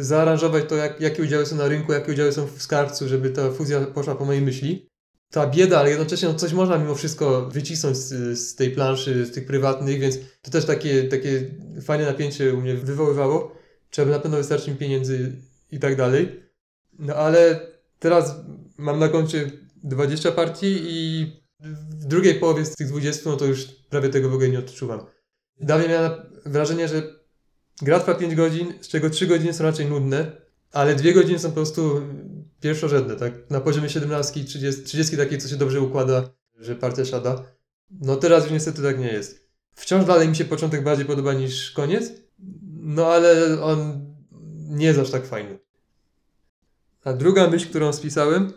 [0.00, 3.50] zaaranżować to, jak, jakie udziały są na rynku, jakie udziały są w skarbcu, żeby ta
[3.50, 4.88] fuzja poszła po mojej myśli.
[5.30, 9.32] Ta bieda, ale jednocześnie no, coś można mimo wszystko wycisnąć z, z tej planszy, z
[9.32, 11.50] tych prywatnych, więc to też takie, takie
[11.82, 13.56] fajne napięcie u mnie wywoływało.
[13.90, 15.32] Trzeba na pewno wystarczy mi pieniędzy
[15.72, 16.40] i tak dalej.
[16.98, 17.60] No ale
[17.98, 18.34] teraz
[18.78, 19.50] mam na koncie
[19.86, 21.26] 20 partii i
[21.90, 25.00] w drugiej połowie z tych 20, no to już prawie tego w ogóle nie odczuwam.
[25.60, 26.12] Dawniej miałem
[26.46, 27.02] wrażenie, że
[27.82, 30.32] gra trwa 5 godzin, z czego 3 godziny są raczej nudne,
[30.72, 32.02] ale 2 godziny są po prostu
[32.60, 33.50] pierwszorzędne, tak?
[33.50, 37.44] Na poziomie 17, 30, 30 takiej, co się dobrze układa, że partia siada.
[37.90, 39.48] No teraz już niestety tak nie jest.
[39.74, 42.12] Wciąż dalej mi się początek bardziej podoba niż koniec,
[42.72, 44.06] no ale on
[44.68, 45.58] nie jest aż tak fajny.
[47.04, 48.52] A druga myśl, którą spisałem,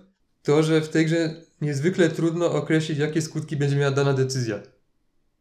[0.49, 4.59] to, że w tej grze niezwykle trudno określić, jakie skutki będzie miała dana decyzja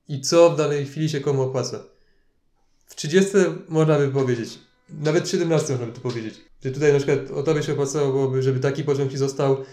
[0.08, 1.84] i co w danej chwili się komu opłaca.
[2.86, 3.30] W 30
[3.68, 4.58] można by powiedzieć,
[4.90, 8.42] nawet w 17 można by to powiedzieć, że tutaj na przykład o tobie się opłacałoby,
[8.42, 9.64] żeby taki poziom ci został.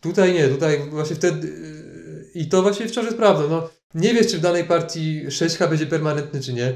[0.00, 3.48] Tutaj nie, tutaj właśnie wtedy yy, i to właśnie wciąż jest prawdą.
[3.48, 6.72] No, nie wiesz, czy w danej partii 6H będzie permanentny, czy nie,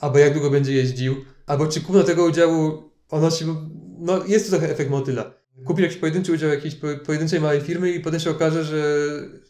[0.00, 4.50] albo jak długo będzie jeździł, albo czy kupno tego udziału ono się, no jest to
[4.50, 5.39] trochę efekt motyla.
[5.64, 6.74] Kupił jakiś pojedynczy udział jakiejś
[7.06, 9.08] pojedynczej małej firmy i potem się okaże, że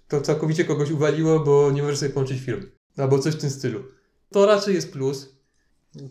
[0.09, 2.67] to całkowicie kogoś uwaliło, bo nie może sobie połączyć firm.
[2.97, 3.83] Albo coś w tym stylu.
[4.31, 5.35] To raczej jest plus.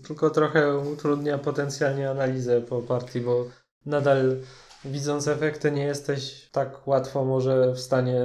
[0.07, 3.49] Tylko trochę utrudnia potencjalnie analizę po partii, bo
[3.85, 4.37] nadal
[4.85, 8.21] widząc efekty nie jesteś tak łatwo może w stanie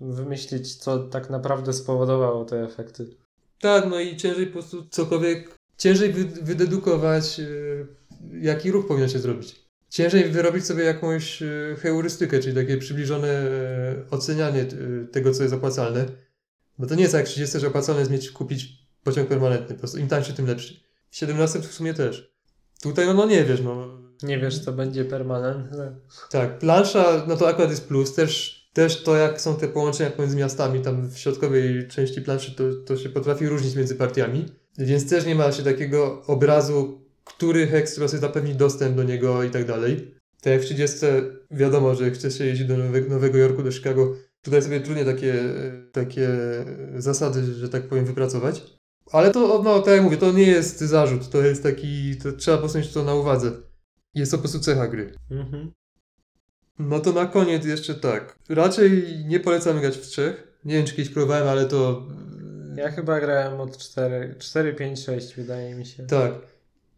[0.00, 3.16] wymyślić, co tak naprawdę spowodowało te efekty.
[3.60, 7.86] Tak, no i ciężej po prostu cokolwiek, ciężej wy, wydedukować, yy,
[8.40, 9.61] jaki ruch powinien się zrobić.
[9.92, 14.64] Ciężej wyrobić sobie jakąś yy, heurystykę, czyli takie przybliżone yy, ocenianie
[15.10, 16.06] tego, co jest opłacalne.
[16.78, 18.68] Bo to nie jest jak 30, że opłacalne jest mieć, kupić
[19.04, 19.74] pociąg permanentny.
[19.74, 20.80] Po prostu im tańszy, tym lepszy.
[21.10, 22.32] W 17 w sumie też.
[22.82, 23.98] Tutaj no, no nie wiesz, no.
[24.22, 25.96] Nie wiesz, co będzie permanentne.
[26.30, 28.14] Tak, plansza, no to akurat jest plus.
[28.14, 32.64] Też, też to, jak są te połączenia pomiędzy miastami, tam w środkowej części planszy, to,
[32.86, 34.46] to się potrafi różnić między partiami.
[34.78, 39.42] Więc też nie ma się takiego obrazu, który heks trzeba sobie zapewnić dostęp do niego
[39.42, 40.14] i tak dalej.
[40.40, 40.96] Tak jak w 30
[41.50, 45.34] wiadomo, że chce się jeździć do Nowego, Nowego Jorku, do Chicago, Tutaj sobie trudniej takie,
[45.92, 46.28] takie
[46.96, 48.62] zasady, że tak powiem, wypracować.
[49.12, 52.58] Ale to, no, tak jak mówię, to nie jest zarzut, to jest taki, to trzeba
[52.58, 53.52] postawić to na uwadze.
[54.14, 55.14] Jest to po prostu cecha gry.
[55.30, 55.72] Mhm.
[56.78, 58.38] No to na koniec jeszcze tak.
[58.48, 60.58] Raczej nie polecamy grać w trzech.
[60.64, 62.06] Nie wiem, czy kiedyś próbowałem, ale to...
[62.76, 66.06] Ja chyba grałem od 4, 4 5, 6 wydaje mi się.
[66.06, 66.32] Tak.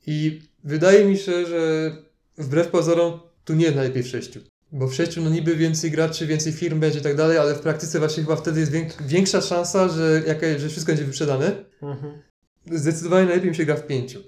[0.07, 1.93] I wydaje mi się, że
[2.38, 4.40] wbrew pozorom tu nie jest najlepiej w sześciu.
[4.73, 7.61] Bo w sześciu no niby więcej graczy, więcej firm będzie i tak dalej, ale w
[7.61, 8.73] praktyce właśnie chyba wtedy jest
[9.07, 11.64] większa szansa, że, jaka, że wszystko będzie wyprzedane.
[11.83, 12.23] Mhm.
[12.73, 14.21] Zdecydowanie najlepiej mi się gra w pięciu.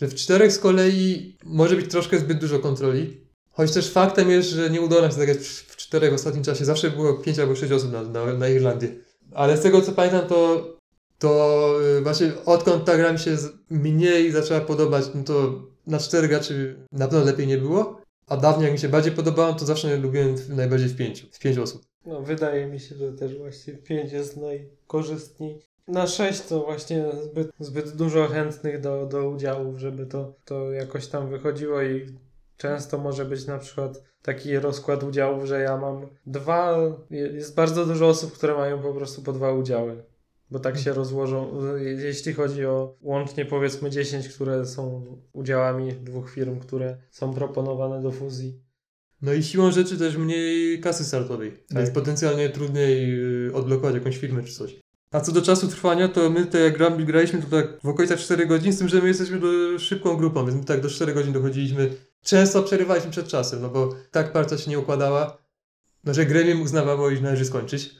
[0.00, 3.20] Że w czterech z kolei może być troszkę zbyt dużo kontroli.
[3.50, 6.64] Choć też faktem jest, że nie udało nam się zagrać w czterech w ostatnim czasie.
[6.64, 8.88] Zawsze było pięć albo sześć osób na, na, na Irlandię.
[9.32, 10.77] Ale z tego co pamiętam, to,
[11.18, 13.36] to y, właśnie odkąd ta gra mi się
[13.70, 18.00] mniej zaczęła podobać, no to na cztery graczy na pewno lepiej nie było.
[18.26, 21.58] A dawniej jak mi się bardziej podobało, to zawsze lubiłem najbardziej w pięciu, w pięć
[21.58, 21.82] osób.
[22.06, 25.58] No wydaje mi się, że też właśnie w pięć jest najkorzystniej.
[25.88, 31.06] Na sześć to właśnie zbyt, zbyt dużo chętnych do, do udziałów, żeby to, to jakoś
[31.06, 32.06] tam wychodziło i
[32.56, 36.78] często może być na przykład taki rozkład udziałów, że ja mam dwa,
[37.10, 40.04] jest bardzo dużo osób, które mają po prostu po dwa udziały.
[40.50, 41.60] Bo tak się rozłożą,
[42.04, 48.12] jeśli chodzi o łącznie powiedzmy 10, które są udziałami dwóch firm, które są proponowane do
[48.12, 48.60] fuzji.
[49.22, 51.78] No i siłą rzeczy też mniej kasy startowej, tak.
[51.78, 54.80] więc potencjalnie trudniej y, odblokować jakąś firmę czy coś.
[55.10, 58.46] A co do czasu trwania, to my te jak graliśmy to tak w okolicach 4
[58.46, 61.32] godzin, z tym, że my jesteśmy do, szybką grupą, więc my tak do 4 godzin
[61.32, 61.90] dochodziliśmy.
[62.22, 65.38] Często przerywaliśmy przed czasem, no bo tak partia się nie układała,
[66.04, 67.94] no że gremium uznawało, iż należy skończyć.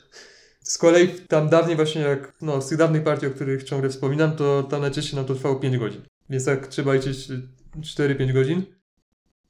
[0.69, 4.37] Z kolei tam dawniej właśnie jak, no z tych dawnych partii, o których ciągle wspominam,
[4.37, 6.01] to tam najczęściej nam to trwało 5 godzin.
[6.31, 7.29] Więc tak trzeba liczyć
[7.81, 8.63] 4-5 godzin.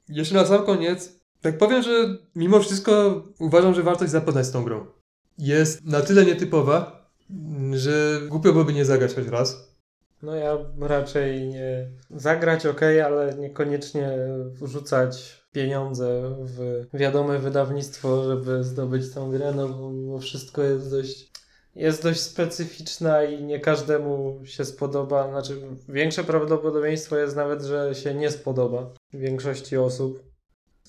[0.09, 4.51] Jeszcze na sam koniec, tak powiem, że mimo wszystko uważam, że warto się zapoznać z
[4.51, 4.85] tą grą.
[5.37, 7.09] Jest na tyle nietypowa,
[7.73, 9.75] że głupio byłoby nie zagrać choć raz.
[10.21, 14.17] No ja raczej nie zagrać ok, ale niekoniecznie
[14.61, 21.29] wrzucać pieniądze w wiadome wydawnictwo, żeby zdobyć tą grę, no bo mimo wszystko jest dość
[21.75, 25.29] jest dość specyficzna i nie każdemu się spodoba.
[25.29, 30.23] Znaczy, większe prawdopodobieństwo jest nawet, że się nie spodoba większości osób.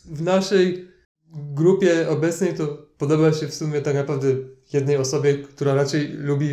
[0.05, 0.89] W naszej
[1.35, 2.67] grupie obecnej to
[2.99, 4.29] podoba się w sumie tak naprawdę
[4.73, 6.49] jednej osobie, która raczej lubi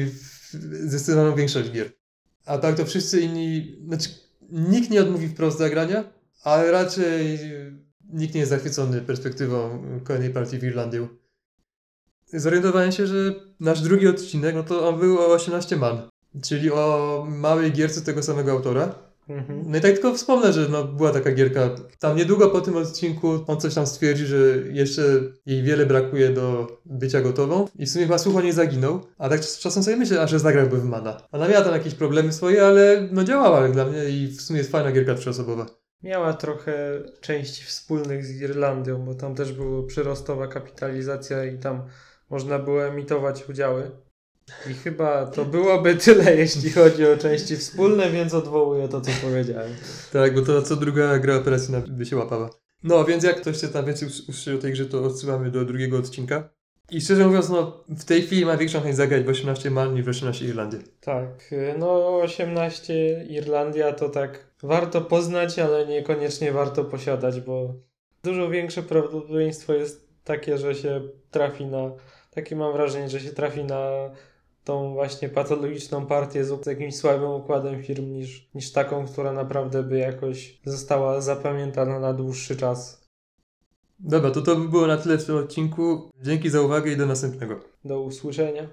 [0.83, 1.91] zdecydowaną większość gier.
[2.45, 4.09] A tak to wszyscy inni, znaczy
[4.49, 6.03] nikt nie odmówi wprost zagrania,
[6.43, 7.39] ale raczej
[8.13, 11.07] nikt nie jest zachwycony perspektywą kolejnej partii w Irlandii.
[12.33, 16.09] Zorientowałem się, że nasz drugi odcinek, no to on był o 18 man,
[16.43, 18.95] czyli o małej gierce tego samego autora.
[19.29, 19.63] Mhm.
[19.67, 21.69] No i tak tylko wspomnę, że no, była taka gierka.
[21.99, 24.37] Tam niedługo po tym odcinku on coś tam stwierdzi, że
[24.71, 25.01] jeszcze
[25.45, 27.67] jej wiele brakuje do bycia gotową.
[27.75, 29.01] I w sumie chyba słuch o niej zaginął.
[29.17, 31.21] A tak czas- czasem sobie myślę, a że zagrałby w Mana.
[31.31, 34.59] Ona miała tam jakieś problemy swoje, ale no działała jak dla mnie i w sumie
[34.59, 35.65] jest fajna gierka trzyosobowa.
[36.03, 41.81] Miała trochę części wspólnych z Irlandią, bo tam też była przyrostowa kapitalizacja i tam
[42.29, 43.91] można było emitować udziały.
[44.71, 49.71] I chyba to byłoby tyle, jeśli chodzi o części wspólne, więc odwołuję to, co powiedziałem.
[50.13, 52.49] Tak, bo to co druga gra operacyjna by się łapała.
[52.83, 55.65] No, więc jak ktoś chce tam więcej us- usłyszeć o tej grze, to odsyłamy do
[55.65, 56.49] drugiego odcinka.
[56.91, 60.05] I szczerze mówiąc, no, w tej chwili ma większą chęć zagrać w 18 man niż
[60.05, 60.79] w 18 Irlandii.
[61.01, 67.73] Tak, no 18 Irlandia to tak warto poznać, ale niekoniecznie warto posiadać, bo
[68.23, 71.91] dużo większe prawdopodobieństwo jest takie, że się trafi na,
[72.31, 74.09] takie mam wrażenie, że się trafi na
[74.63, 79.97] tą właśnie patologiczną partię z jakimś słabym układem firm niż, niż taką, która naprawdę by
[79.97, 83.06] jakoś została zapamiętana na dłuższy czas.
[83.99, 86.09] Dobra, to to by było na tyle w tym odcinku.
[86.23, 87.59] Dzięki za uwagę i do następnego.
[87.85, 88.67] Do usłyszenia.